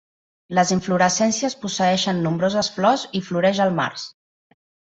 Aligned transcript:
Les 0.59 0.71
inflorescències 0.75 1.57
posseeixen 1.67 2.23
nombroses 2.29 2.73
flors 2.81 3.07
i 3.21 3.25
floreix 3.29 3.65
al 3.69 3.79
març. 3.79 4.11